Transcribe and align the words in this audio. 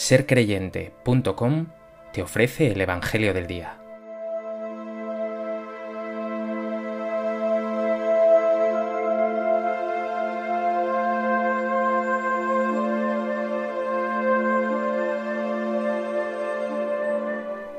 sercreyente.com 0.00 1.66
te 2.14 2.22
ofrece 2.22 2.72
el 2.72 2.80
Evangelio 2.80 3.34
del 3.34 3.46
Día. 3.46 3.76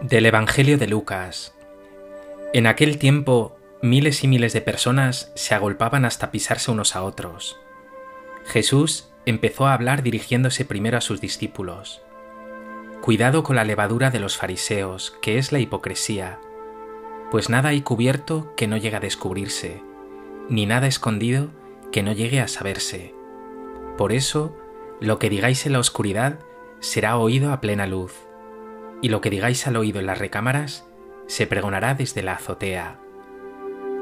Del 0.01 0.27
Evangelio 0.27 0.77
de 0.77 0.87
Lucas. 0.87 1.55
En 2.53 2.67
aquel 2.67 2.99
tiempo, 2.99 3.57
miles 3.81 4.23
y 4.23 4.27
miles 4.27 4.53
de 4.53 4.61
personas 4.61 5.31
se 5.33 5.55
agolpaban 5.55 6.05
hasta 6.05 6.29
pisarse 6.29 6.69
unos 6.69 6.95
a 6.95 7.01
otros. 7.01 7.57
Jesús 8.45 9.09
empezó 9.25 9.65
a 9.65 9.73
hablar 9.73 10.03
dirigiéndose 10.03 10.65
primero 10.65 10.99
a 10.99 11.01
sus 11.01 11.19
discípulos. 11.19 12.03
Cuidado 13.01 13.41
con 13.41 13.55
la 13.55 13.63
levadura 13.63 14.11
de 14.11 14.19
los 14.19 14.37
fariseos, 14.37 15.17
que 15.23 15.39
es 15.39 15.51
la 15.51 15.57
hipocresía, 15.57 16.39
pues 17.31 17.49
nada 17.49 17.69
hay 17.69 17.81
cubierto 17.81 18.53
que 18.55 18.67
no 18.67 18.77
llegue 18.77 18.97
a 18.97 18.99
descubrirse, 18.99 19.81
ni 20.49 20.67
nada 20.67 20.85
escondido 20.85 21.49
que 21.91 22.03
no 22.03 22.11
llegue 22.11 22.41
a 22.41 22.47
saberse. 22.47 23.15
Por 23.97 24.11
eso, 24.11 24.55
lo 24.99 25.17
que 25.17 25.31
digáis 25.31 25.65
en 25.65 25.73
la 25.73 25.79
oscuridad 25.79 26.41
será 26.79 27.17
oído 27.17 27.51
a 27.51 27.59
plena 27.59 27.87
luz, 27.87 28.13
y 29.01 29.09
lo 29.09 29.19
que 29.19 29.31
digáis 29.31 29.65
al 29.65 29.77
oído 29.77 29.99
en 29.99 30.05
las 30.05 30.19
recámaras 30.19 30.85
se 31.25 31.47
pregonará 31.47 31.95
desde 31.95 32.21
la 32.21 32.33
azotea. 32.33 32.99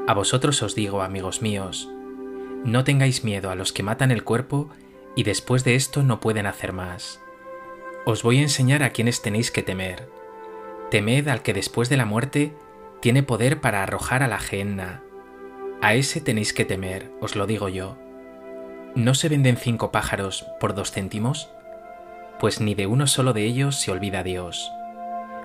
A 0.08 0.12
vosotros 0.12 0.62
os 0.62 0.74
digo, 0.74 1.00
amigos 1.00 1.40
míos, 1.40 1.88
no 2.64 2.84
tengáis 2.84 3.24
miedo 3.24 3.50
a 3.50 3.54
los 3.54 3.72
que 3.72 3.82
matan 3.82 4.10
el 4.10 4.24
cuerpo 4.24 4.68
y 5.16 5.22
después 5.22 5.64
de 5.64 5.74
esto 5.74 6.02
no 6.02 6.20
pueden 6.20 6.44
hacer 6.44 6.74
más. 6.74 7.18
Os 8.06 8.22
voy 8.22 8.38
a 8.38 8.42
enseñar 8.42 8.82
a 8.82 8.90
quienes 8.90 9.20
tenéis 9.20 9.50
que 9.50 9.62
temer. 9.62 10.08
Temed 10.90 11.28
al 11.28 11.42
que 11.42 11.52
después 11.52 11.88
de 11.88 11.98
la 11.98 12.06
muerte 12.06 12.54
tiene 13.00 13.22
poder 13.22 13.60
para 13.60 13.82
arrojar 13.82 14.22
a 14.22 14.28
la 14.28 14.38
gehenna. 14.38 15.02
A 15.82 15.94
ese 15.94 16.20
tenéis 16.20 16.52
que 16.52 16.64
temer, 16.64 17.10
os 17.20 17.36
lo 17.36 17.46
digo 17.46 17.68
yo. 17.68 17.98
¿No 18.94 19.14
se 19.14 19.28
venden 19.28 19.56
cinco 19.56 19.92
pájaros 19.92 20.46
por 20.58 20.74
dos 20.74 20.92
céntimos? 20.92 21.50
Pues 22.40 22.60
ni 22.60 22.74
de 22.74 22.86
uno 22.86 23.06
solo 23.06 23.32
de 23.34 23.44
ellos 23.44 23.76
se 23.76 23.90
olvida 23.90 24.22
Dios. 24.22 24.72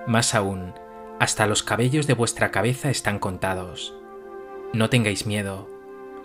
Más 0.06 0.34
aún, 0.34 0.72
hasta 1.20 1.46
los 1.46 1.62
cabellos 1.62 2.06
de 2.06 2.14
vuestra 2.14 2.50
cabeza 2.50 2.90
están 2.90 3.18
contados. 3.18 3.94
No 4.72 4.90
tengáis 4.90 5.26
miedo, 5.26 5.68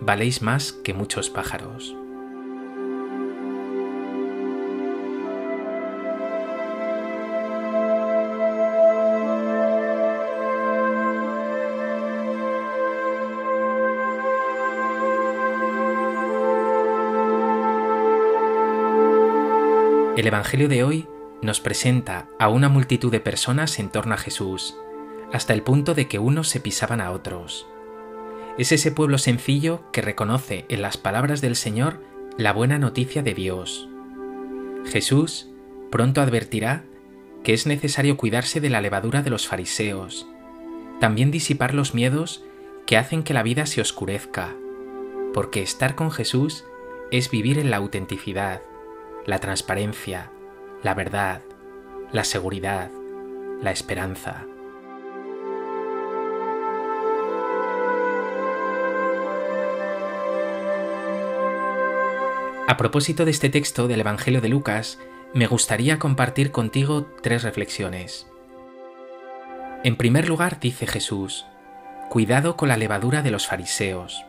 valéis 0.00 0.42
más 0.42 0.72
que 0.72 0.94
muchos 0.94 1.30
pájaros. 1.30 1.94
El 20.14 20.26
Evangelio 20.26 20.68
de 20.68 20.84
hoy 20.84 21.08
nos 21.40 21.60
presenta 21.60 22.28
a 22.38 22.50
una 22.50 22.68
multitud 22.68 23.10
de 23.10 23.18
personas 23.18 23.78
en 23.78 23.88
torno 23.88 24.12
a 24.12 24.18
Jesús, 24.18 24.76
hasta 25.32 25.54
el 25.54 25.62
punto 25.62 25.94
de 25.94 26.06
que 26.06 26.18
unos 26.18 26.50
se 26.50 26.60
pisaban 26.60 27.00
a 27.00 27.12
otros. 27.12 27.66
Es 28.58 28.72
ese 28.72 28.92
pueblo 28.92 29.16
sencillo 29.16 29.90
que 29.90 30.02
reconoce 30.02 30.66
en 30.68 30.82
las 30.82 30.98
palabras 30.98 31.40
del 31.40 31.56
Señor 31.56 31.98
la 32.36 32.52
buena 32.52 32.78
noticia 32.78 33.22
de 33.22 33.32
Dios. 33.32 33.88
Jesús 34.84 35.48
pronto 35.90 36.20
advertirá 36.20 36.84
que 37.42 37.54
es 37.54 37.66
necesario 37.66 38.18
cuidarse 38.18 38.60
de 38.60 38.68
la 38.68 38.82
levadura 38.82 39.22
de 39.22 39.30
los 39.30 39.48
fariseos, 39.48 40.28
también 41.00 41.30
disipar 41.30 41.72
los 41.72 41.94
miedos 41.94 42.44
que 42.84 42.98
hacen 42.98 43.22
que 43.22 43.32
la 43.32 43.42
vida 43.42 43.64
se 43.64 43.80
oscurezca, 43.80 44.54
porque 45.32 45.62
estar 45.62 45.94
con 45.94 46.10
Jesús 46.10 46.66
es 47.10 47.30
vivir 47.30 47.58
en 47.58 47.70
la 47.70 47.78
autenticidad, 47.78 48.60
la 49.26 49.38
transparencia, 49.38 50.30
la 50.82 50.94
verdad, 50.94 51.42
la 52.10 52.24
seguridad, 52.24 52.90
la 53.62 53.70
esperanza. 53.70 54.46
A 62.66 62.76
propósito 62.76 63.24
de 63.24 63.30
este 63.30 63.48
texto 63.48 63.86
del 63.86 64.00
Evangelio 64.00 64.40
de 64.40 64.48
Lucas, 64.48 64.98
me 65.34 65.46
gustaría 65.46 65.98
compartir 65.98 66.50
contigo 66.50 67.06
tres 67.22 67.44
reflexiones. 67.44 68.26
En 69.84 69.96
primer 69.96 70.28
lugar, 70.28 70.58
dice 70.58 70.86
Jesús, 70.86 71.46
cuidado 72.08 72.56
con 72.56 72.68
la 72.68 72.76
levadura 72.76 73.22
de 73.22 73.30
los 73.30 73.46
fariseos. 73.46 74.24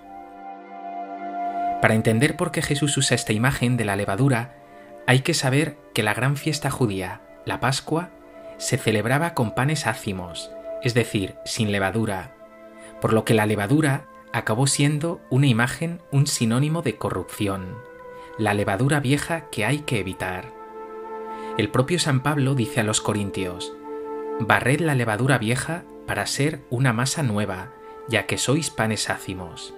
Para 1.82 1.96
entender 1.96 2.38
por 2.38 2.52
qué 2.52 2.62
Jesús 2.62 2.96
usa 2.98 3.16
esta 3.16 3.34
imagen 3.34 3.76
de 3.76 3.86
la 3.86 3.96
levadura, 3.96 4.63
hay 5.06 5.22
que 5.22 5.34
saber 5.34 5.78
que 5.94 6.04
la 6.04 6.14
gran 6.14 6.38
fiesta 6.38 6.72
judía, 6.72 7.22
la 7.46 7.60
Pascua, 7.60 8.12
se 8.58 8.78
celebraba 8.78 9.34
con 9.34 9.54
panes 9.56 9.88
ácimos, 9.88 10.52
es 10.82 10.94
decir, 10.94 11.36
sin 11.46 11.72
levadura, 11.72 12.36
por 13.02 13.14
lo 13.14 13.26
que 13.26 13.34
la 13.34 13.46
levadura 13.46 14.08
acabó 14.32 14.68
siendo 14.68 15.22
una 15.30 15.48
imagen, 15.48 16.02
un 16.12 16.28
sinónimo 16.28 16.82
de 16.82 16.96
corrupción, 16.96 17.78
la 18.38 18.54
levadura 18.54 19.00
vieja 19.00 19.50
que 19.50 19.66
hay 19.66 19.80
que 19.80 20.00
evitar. 20.00 20.52
El 21.58 21.70
propio 21.70 22.00
San 22.00 22.24
Pablo 22.24 22.56
dice 22.56 22.80
a 22.80 22.84
los 22.84 23.02
corintios, 23.02 23.74
barred 24.40 24.80
la 24.80 24.96
levadura 24.96 25.38
vieja 25.38 25.84
para 26.08 26.26
ser 26.26 26.62
una 26.70 26.94
masa 26.94 27.24
nueva, 27.24 27.74
ya 28.08 28.26
que 28.26 28.38
sois 28.38 28.70
panes 28.70 29.10
ácimos. 29.10 29.74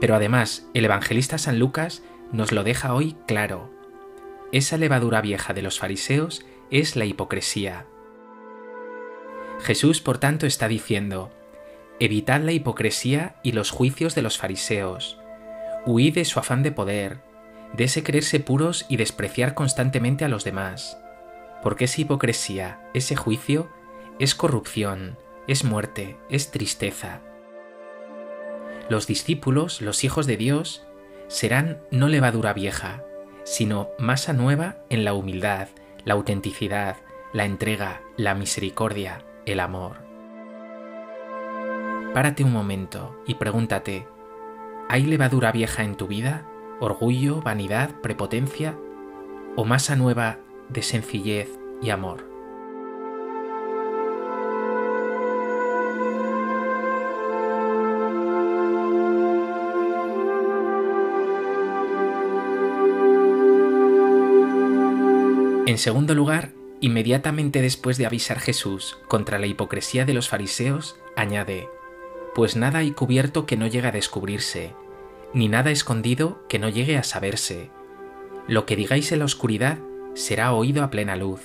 Pero 0.00 0.14
además, 0.14 0.68
el 0.74 0.84
evangelista 0.84 1.38
San 1.38 1.58
Lucas 1.58 2.02
nos 2.32 2.52
lo 2.52 2.64
deja 2.64 2.94
hoy 2.94 3.16
claro. 3.26 3.70
Esa 4.52 4.76
levadura 4.76 5.20
vieja 5.20 5.54
de 5.54 5.62
los 5.62 5.78
fariseos 5.78 6.44
es 6.70 6.96
la 6.96 7.04
hipocresía. 7.04 7.86
Jesús, 9.60 10.00
por 10.00 10.18
tanto, 10.18 10.46
está 10.46 10.68
diciendo, 10.68 11.30
evitad 11.98 12.40
la 12.40 12.52
hipocresía 12.52 13.36
y 13.42 13.52
los 13.52 13.70
juicios 13.70 14.14
de 14.14 14.22
los 14.22 14.38
fariseos, 14.38 15.18
huid 15.86 16.14
de 16.14 16.24
su 16.24 16.38
afán 16.38 16.62
de 16.62 16.72
poder, 16.72 17.20
de 17.72 17.84
ese 17.84 18.02
creerse 18.02 18.40
puros 18.40 18.86
y 18.88 18.96
despreciar 18.96 19.54
constantemente 19.54 20.24
a 20.24 20.28
los 20.28 20.44
demás, 20.44 20.98
porque 21.62 21.86
esa 21.86 22.00
hipocresía, 22.02 22.80
ese 22.94 23.16
juicio, 23.16 23.68
es 24.18 24.34
corrupción, 24.34 25.18
es 25.46 25.64
muerte, 25.64 26.16
es 26.30 26.50
tristeza. 26.50 27.20
Los 28.88 29.06
discípulos, 29.06 29.80
los 29.80 30.04
hijos 30.04 30.26
de 30.26 30.36
Dios, 30.36 30.86
serán 31.28 31.78
no 31.90 32.08
levadura 32.08 32.52
vieja, 32.52 33.02
sino 33.44 33.88
masa 33.98 34.32
nueva 34.32 34.76
en 34.90 35.04
la 35.04 35.14
humildad, 35.14 35.68
la 36.04 36.14
autenticidad, 36.14 36.96
la 37.32 37.44
entrega, 37.44 38.00
la 38.16 38.34
misericordia, 38.34 39.24
el 39.44 39.60
amor. 39.60 39.98
Párate 42.14 42.44
un 42.44 42.52
momento 42.52 43.20
y 43.26 43.34
pregúntate, 43.34 44.06
¿hay 44.88 45.02
levadura 45.02 45.52
vieja 45.52 45.84
en 45.84 45.96
tu 45.96 46.06
vida? 46.06 46.46
¿Orgullo, 46.80 47.42
vanidad, 47.42 47.90
prepotencia? 48.02 48.76
¿O 49.56 49.64
masa 49.64 49.96
nueva 49.96 50.38
de 50.68 50.82
sencillez 50.82 51.48
y 51.82 51.90
amor? 51.90 52.35
En 65.66 65.78
segundo 65.78 66.14
lugar, 66.14 66.52
inmediatamente 66.80 67.60
después 67.60 67.98
de 67.98 68.06
avisar 68.06 68.38
Jesús 68.38 68.98
contra 69.08 69.40
la 69.40 69.46
hipocresía 69.46 70.04
de 70.04 70.14
los 70.14 70.28
fariseos, 70.28 70.96
añade, 71.16 71.68
Pues 72.36 72.54
nada 72.54 72.78
hay 72.78 72.92
cubierto 72.92 73.46
que 73.46 73.56
no 73.56 73.66
llegue 73.66 73.88
a 73.88 73.92
descubrirse, 73.92 74.74
ni 75.34 75.48
nada 75.48 75.72
escondido 75.72 76.46
que 76.48 76.60
no 76.60 76.68
llegue 76.68 76.96
a 76.96 77.02
saberse. 77.02 77.70
Lo 78.46 78.64
que 78.64 78.76
digáis 78.76 79.10
en 79.10 79.18
la 79.18 79.24
oscuridad 79.24 79.78
será 80.14 80.52
oído 80.52 80.84
a 80.84 80.90
plena 80.90 81.16
luz, 81.16 81.40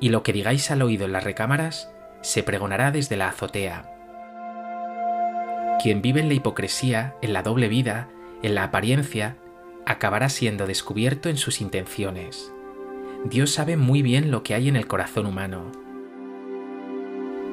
y 0.00 0.08
lo 0.08 0.24
que 0.24 0.32
digáis 0.32 0.72
al 0.72 0.82
oído 0.82 1.04
en 1.04 1.12
las 1.12 1.22
recámaras 1.22 1.92
se 2.22 2.42
pregonará 2.42 2.90
desde 2.90 3.16
la 3.16 3.28
azotea. 3.28 3.88
Quien 5.80 6.02
vive 6.02 6.20
en 6.20 6.26
la 6.26 6.34
hipocresía, 6.34 7.14
en 7.22 7.32
la 7.32 7.44
doble 7.44 7.68
vida, 7.68 8.08
en 8.42 8.56
la 8.56 8.64
apariencia, 8.64 9.36
acabará 9.86 10.28
siendo 10.28 10.66
descubierto 10.66 11.28
en 11.28 11.36
sus 11.36 11.60
intenciones. 11.60 12.53
Dios 13.24 13.52
sabe 13.52 13.78
muy 13.78 14.02
bien 14.02 14.30
lo 14.30 14.42
que 14.42 14.54
hay 14.54 14.68
en 14.68 14.76
el 14.76 14.86
corazón 14.86 15.24
humano. 15.24 15.72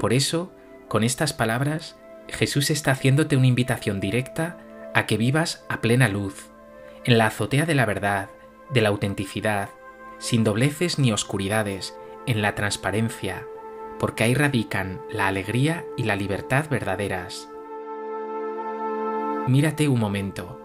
Por 0.02 0.12
eso, 0.12 0.52
con 0.90 1.04
estas 1.04 1.32
palabras, 1.32 1.98
Jesús 2.28 2.70
está 2.70 2.92
haciéndote 2.92 3.38
una 3.38 3.48
invitación 3.48 4.02
directa 4.02 4.58
a 4.94 5.06
que 5.06 5.16
vivas 5.16 5.66
a 5.70 5.80
plena 5.80 6.10
luz, 6.10 6.50
en 7.06 7.18
la 7.18 7.28
azotea 7.28 7.66
de 7.66 7.76
la 7.76 7.86
verdad, 7.86 8.30
de 8.70 8.82
la 8.82 8.90
autenticidad, 8.90 9.70
sin 10.20 10.44
dobleces 10.44 11.00
ni 11.00 11.14
oscuridades, 11.14 11.96
en 12.26 12.42
la 12.42 12.54
transparencia, 12.54 13.46
porque 13.98 14.26
ahí 14.26 14.34
radican 14.34 15.02
la 15.10 15.28
alegría 15.28 15.86
y 15.96 16.04
la 16.04 16.18
libertad 16.18 16.66
verdaderas. 16.70 17.50
Mírate 19.48 19.88
un 19.88 20.00
momento. 20.00 20.60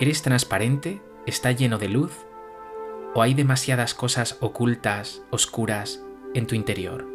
¿Eres 0.00 0.22
transparente? 0.22 1.00
¿Está 1.24 1.52
lleno 1.52 1.78
de 1.78 1.88
luz? 1.88 2.27
¿O 3.14 3.22
hay 3.22 3.34
demasiadas 3.34 3.94
cosas 3.94 4.36
ocultas, 4.40 5.22
oscuras, 5.30 6.02
en 6.34 6.46
tu 6.46 6.54
interior? 6.54 7.06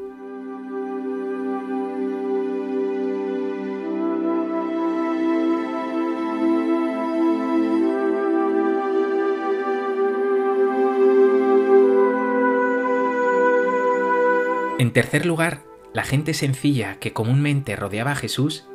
En 14.79 14.91
tercer 14.91 15.25
lugar, 15.25 15.63
la 15.93 16.03
gente 16.03 16.33
sencilla 16.33 16.99
que 16.99 17.13
comúnmente 17.13 17.75
rodeaba 17.75 18.11
a 18.11 18.15
Jesús 18.15 18.65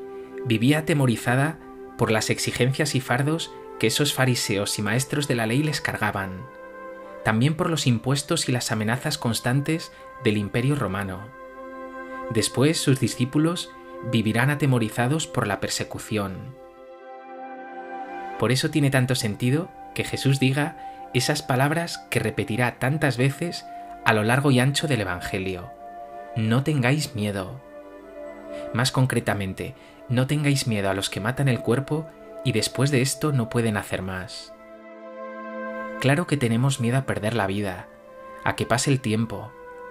vivía 0.47 0.79
atemorizada 0.79 1.59
por 1.99 2.11
las 2.11 2.31
exigencias 2.31 2.94
y 2.94 3.00
fardos 3.00 3.53
que 3.79 3.88
esos 3.88 4.14
fariseos 4.14 4.79
y 4.79 4.82
maestros 4.82 5.29
de 5.29 5.35
la 5.35 5.47
ley 5.47 5.62
les 5.62 5.81
cargaban, 5.81 6.47
también 7.28 7.56
por 7.56 7.69
los 7.69 7.86
impuestos 7.86 8.48
y 8.48 8.52
las 8.52 8.72
amenazas 8.72 9.19
constantes 9.19 9.92
del 10.25 10.38
imperio 10.38 10.76
romano. 10.76 11.28
Después 12.30 12.80
sus 12.80 13.00
discípulos 13.00 13.69
vivirán 14.10 14.48
atemorizados 14.48 15.26
por 15.26 15.46
la 15.46 15.60
persecución. 15.60 16.56
Por 18.38 18.50
eso 18.50 18.70
tiene 18.70 18.88
tanto 18.88 19.14
sentido 19.14 19.69
que 19.94 20.04
Jesús 20.04 20.40
diga 20.40 21.10
esas 21.12 21.42
palabras 21.42 21.98
que 22.08 22.19
repetirá 22.19 22.78
tantas 22.78 23.19
veces 23.19 23.66
a 24.06 24.14
lo 24.14 24.25
largo 24.25 24.50
y 24.50 24.60
ancho 24.60 24.88
del 24.88 25.02
Evangelio 25.02 25.70
no 26.34 26.62
tengáis 26.62 27.14
miedo. 27.14 27.60
Más 28.72 28.90
concretamente, 28.90 29.75
no 30.08 30.26
tengáis 30.26 30.66
miedo 30.66 30.88
a 30.88 30.94
los 30.94 31.10
que 31.10 31.20
matan 31.20 31.48
el 31.48 31.60
cuerpo 31.60 32.08
y 32.42 32.52
después 32.52 32.90
de 32.90 33.02
esto 33.02 33.32
no 33.32 33.50
pueden 33.50 33.76
hacer 33.76 34.00
más. 34.00 34.54
Claro 36.00 36.27
que 36.27 36.37
tenemos 36.37 36.81
miedo 36.81 36.97
a 36.97 37.06
perder 37.06 37.35
la 37.35 37.47
vida, 37.47 37.89
a 38.45 38.55
que 38.55 38.67
pase 38.67 38.91
el 38.91 39.00
tiempo, 39.00 39.50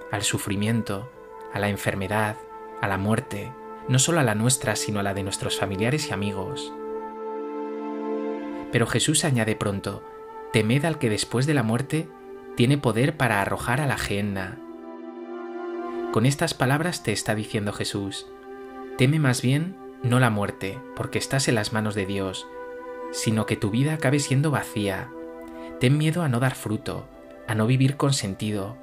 al 0.10 0.24
sufrimiento, 0.24 1.12
a 1.54 1.60
la 1.60 1.68
enfermedad, 1.68 2.38
a 2.82 2.88
la 2.88 2.98
muerte, 2.98 3.52
no 3.90 4.00
solo 4.00 4.22
a 4.22 4.24
la 4.24 4.36
nuestra, 4.36 4.76
sino 4.78 5.02
a 5.02 5.04
la 5.04 5.14
de 5.14 5.24
nuestros 5.24 5.60
familiares 5.60 6.08
y 6.10 6.14
amigos. 6.14 6.74
Pero 8.72 8.88
Jesús 8.88 9.26
añade 9.26 9.56
pronto, 9.56 10.02
temed 10.54 10.86
al 10.86 10.98
que 10.98 11.10
después 11.10 11.46
de 11.46 11.54
la 11.54 11.64
muerte 11.64 12.08
tiene 12.56 12.78
poder 12.78 13.18
para 13.18 13.42
arrojar 13.42 13.82
a 13.82 13.88
la 13.88 13.98
gehenna. 13.98 14.60
Con 16.14 16.26
estas 16.26 16.54
palabras 16.54 17.04
te 17.04 17.12
está 17.12 17.36
diciendo 17.36 17.74
Jesús, 17.74 18.28
teme 18.98 19.20
más 19.20 19.42
bien 19.42 19.76
no 20.04 20.20
la 20.20 20.30
muerte, 20.30 20.80
porque 20.96 21.20
estás 21.20 21.50
en 21.50 21.56
las 21.56 21.74
manos 21.74 21.96
de 21.96 22.06
Dios, 22.06 22.48
sino 23.12 23.46
que 23.46 23.58
tu 23.58 23.72
vida 23.72 23.96
acabe 23.96 24.20
siendo 24.20 24.52
vacía. 24.52 25.10
Ten 25.80 25.98
miedo 25.98 26.24
a 26.24 26.30
no 26.30 26.40
dar 26.40 26.56
fruto, 26.56 27.08
a 27.48 27.56
no 27.56 27.68
vivir 27.68 27.98
con 27.98 28.14
sentido. 28.14 28.78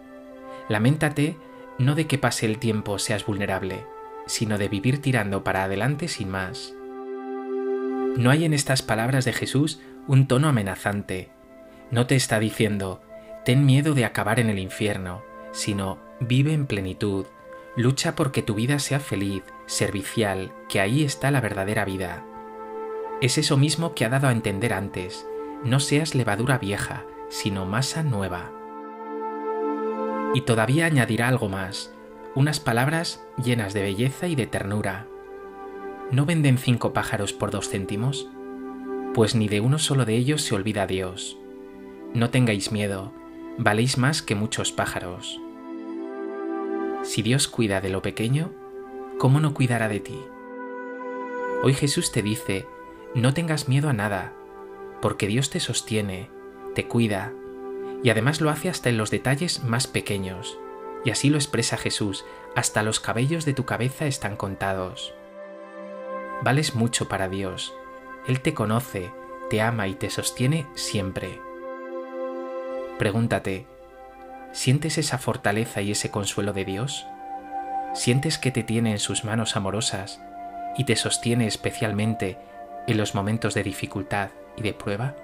Lamentate 0.68 1.36
no 1.78 1.94
de 1.94 2.06
que 2.06 2.18
pase 2.18 2.46
el 2.46 2.58
tiempo 2.58 2.98
seas 2.98 3.26
vulnerable, 3.26 3.84
sino 4.26 4.58
de 4.58 4.68
vivir 4.68 5.02
tirando 5.02 5.42
para 5.42 5.64
adelante 5.64 6.08
sin 6.08 6.30
más. 6.30 6.72
No 8.16 8.30
hay 8.30 8.44
en 8.44 8.54
estas 8.54 8.82
palabras 8.82 9.24
de 9.24 9.32
Jesús 9.32 9.80
un 10.06 10.28
tono 10.28 10.48
amenazante. 10.48 11.30
No 11.90 12.06
te 12.06 12.14
está 12.14 12.38
diciendo, 12.38 13.02
ten 13.44 13.66
miedo 13.66 13.94
de 13.94 14.04
acabar 14.04 14.38
en 14.38 14.50
el 14.50 14.58
infierno, 14.58 15.22
sino 15.52 15.98
vive 16.20 16.52
en 16.52 16.66
plenitud, 16.66 17.26
lucha 17.76 18.14
porque 18.14 18.42
tu 18.42 18.54
vida 18.54 18.78
sea 18.78 19.00
feliz, 19.00 19.42
servicial, 19.66 20.52
que 20.68 20.80
ahí 20.80 21.02
está 21.02 21.32
la 21.32 21.40
verdadera 21.40 21.84
vida. 21.84 22.24
Es 23.20 23.36
eso 23.36 23.56
mismo 23.56 23.94
que 23.94 24.04
ha 24.04 24.08
dado 24.08 24.28
a 24.28 24.32
entender 24.32 24.72
antes, 24.72 25.26
no 25.64 25.80
seas 25.80 26.14
levadura 26.14 26.58
vieja, 26.58 27.04
sino 27.28 27.64
masa 27.64 28.02
nueva. 28.02 28.52
Y 30.34 30.42
todavía 30.42 30.86
añadirá 30.86 31.28
algo 31.28 31.48
más, 31.48 31.94
unas 32.34 32.60
palabras 32.60 33.24
llenas 33.42 33.72
de 33.72 33.82
belleza 33.82 34.26
y 34.26 34.34
de 34.34 34.46
ternura. 34.46 35.06
¿No 36.10 36.26
venden 36.26 36.58
cinco 36.58 36.92
pájaros 36.92 37.32
por 37.32 37.50
dos 37.50 37.68
céntimos? 37.70 38.28
Pues 39.14 39.34
ni 39.34 39.48
de 39.48 39.60
uno 39.60 39.78
solo 39.78 40.04
de 40.04 40.16
ellos 40.16 40.42
se 40.42 40.54
olvida 40.54 40.86
Dios. 40.86 41.38
No 42.12 42.30
tengáis 42.30 42.72
miedo, 42.72 43.12
valéis 43.56 43.96
más 43.96 44.22
que 44.22 44.34
muchos 44.34 44.72
pájaros. 44.72 45.40
Si 47.02 47.22
Dios 47.22 47.48
cuida 47.48 47.80
de 47.80 47.90
lo 47.90 48.02
pequeño, 48.02 48.52
¿cómo 49.18 49.40
no 49.40 49.54
cuidará 49.54 49.88
de 49.88 50.00
ti? 50.00 50.18
Hoy 51.62 51.74
Jesús 51.74 52.12
te 52.12 52.22
dice, 52.22 52.66
no 53.14 53.32
tengas 53.32 53.68
miedo 53.68 53.88
a 53.88 53.92
nada, 53.92 54.32
porque 55.04 55.26
Dios 55.26 55.50
te 55.50 55.60
sostiene, 55.60 56.30
te 56.74 56.88
cuida, 56.88 57.34
y 58.02 58.08
además 58.08 58.40
lo 58.40 58.48
hace 58.48 58.70
hasta 58.70 58.88
en 58.88 58.96
los 58.96 59.10
detalles 59.10 59.62
más 59.62 59.86
pequeños, 59.86 60.58
y 61.04 61.10
así 61.10 61.28
lo 61.28 61.36
expresa 61.36 61.76
Jesús, 61.76 62.24
hasta 62.56 62.82
los 62.82 63.00
cabellos 63.00 63.44
de 63.44 63.52
tu 63.52 63.66
cabeza 63.66 64.06
están 64.06 64.34
contados. 64.34 65.12
Vales 66.40 66.74
mucho 66.74 67.06
para 67.06 67.28
Dios, 67.28 67.74
Él 68.26 68.40
te 68.40 68.54
conoce, 68.54 69.12
te 69.50 69.60
ama 69.60 69.88
y 69.88 69.94
te 69.94 70.08
sostiene 70.08 70.66
siempre. 70.74 71.38
Pregúntate, 72.96 73.66
¿Sientes 74.52 74.96
esa 74.96 75.18
fortaleza 75.18 75.82
y 75.82 75.90
ese 75.90 76.10
consuelo 76.10 76.54
de 76.54 76.64
Dios? 76.64 77.04
¿Sientes 77.92 78.38
que 78.38 78.50
te 78.50 78.62
tiene 78.62 78.92
en 78.92 78.98
sus 78.98 79.22
manos 79.22 79.54
amorosas 79.54 80.18
y 80.78 80.84
te 80.84 80.96
sostiene 80.96 81.46
especialmente 81.46 82.38
en 82.86 82.96
los 82.96 83.14
momentos 83.14 83.52
de 83.52 83.64
dificultad 83.64 84.30
y 84.56 84.62
de 84.62 84.72
prueba? 84.72 85.16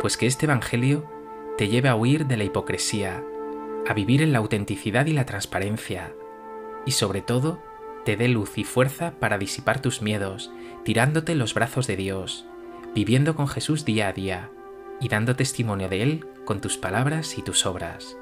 Pues 0.00 0.16
que 0.16 0.26
este 0.26 0.46
Evangelio 0.46 1.08
te 1.56 1.68
lleve 1.68 1.88
a 1.88 1.94
huir 1.94 2.26
de 2.26 2.36
la 2.36 2.42
hipocresía, 2.42 3.22
a 3.86 3.94
vivir 3.94 4.20
en 4.20 4.32
la 4.32 4.38
autenticidad 4.38 5.06
y 5.06 5.12
la 5.12 5.26
transparencia, 5.26 6.12
y 6.84 6.90
sobre 6.90 7.22
todo, 7.22 7.60
te 8.04 8.16
dé 8.16 8.26
luz 8.26 8.58
y 8.58 8.64
fuerza 8.64 9.12
para 9.20 9.38
disipar 9.38 9.80
tus 9.80 10.02
miedos, 10.02 10.50
tirándote 10.84 11.36
los 11.36 11.54
brazos 11.54 11.86
de 11.86 11.96
Dios, 11.96 12.46
viviendo 12.94 13.34
con 13.34 13.48
Jesús 13.48 13.84
día 13.84 14.08
a 14.08 14.12
día 14.12 14.50
y 15.00 15.08
dando 15.08 15.36
testimonio 15.36 15.88
de 15.88 16.02
Él 16.02 16.26
con 16.44 16.60
tus 16.60 16.76
palabras 16.76 17.38
y 17.38 17.42
tus 17.42 17.66
obras. 17.66 18.16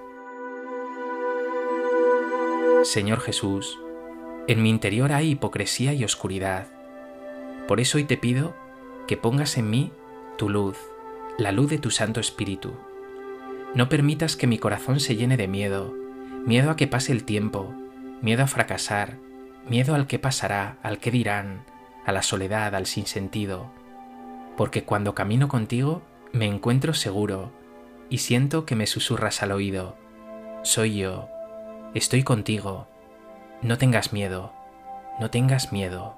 Señor 2.83 3.21
Jesús, 3.21 3.79
en 4.47 4.63
mi 4.63 4.71
interior 4.71 5.13
hay 5.13 5.31
hipocresía 5.31 5.93
y 5.93 6.05
oscuridad. 6.05 6.67
Por 7.69 7.81
eso 7.81 7.99
hoy 7.99 8.05
te 8.05 8.17
pido 8.17 8.55
que 9.07 9.17
pongas 9.17 9.59
en 9.59 9.71
mí 9.71 9.93
tu 10.39 10.49
luz, 10.49 10.79
la 11.39 11.53
luz 11.53 11.71
de 11.71 11.79
tu 11.79 11.91
Santo 11.91 12.21
Espíritu 12.21 12.73
no 13.75 13.89
permitas 13.89 14.35
que 14.35 14.49
mi 14.49 14.59
corazón 14.59 14.99
se 14.99 15.15
llene 15.15 15.37
de 15.37 15.47
miedo, 15.47 15.95
miedo 16.45 16.71
a 16.71 16.77
que 16.77 16.89
pase 16.89 17.13
el 17.13 17.23
tiempo, 17.23 17.73
miedo 18.21 18.43
a 18.43 18.49
fracasar, 18.49 19.19
miedo 19.69 19.95
al 19.95 20.09
que 20.09 20.19
pasará, 20.19 20.79
al 20.83 20.99
que 20.99 21.13
dirán, 21.13 21.65
a 22.05 22.11
la 22.11 22.23
soledad, 22.23 22.75
al 22.75 22.87
sinsentido, 22.87 23.71
porque 24.57 24.85
cuando 24.85 25.15
camino 25.15 25.49
contigo 25.49 26.03
me 26.33 26.47
encuentro 26.47 26.95
seguro 26.95 27.51
y 28.09 28.19
siento 28.19 28.67
que 28.67 28.77
me 28.77 28.87
susurras 28.87 29.43
al 29.43 29.53
oído, 29.53 29.97
soy 30.63 30.97
yo, 30.97 31.29
estoy 31.95 32.23
contigo, 32.23 32.87
no 33.63 33.79
tengas 33.79 34.13
miedo, 34.13 34.53
no 35.19 35.31
tengas 35.31 35.73
miedo. 35.73 36.15